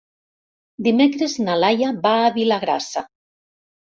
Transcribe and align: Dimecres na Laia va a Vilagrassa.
Dimecres 0.85 1.35
na 1.43 1.57
Laia 1.63 1.91
va 2.07 2.13
a 2.21 2.33
Vilagrassa. 2.37 3.03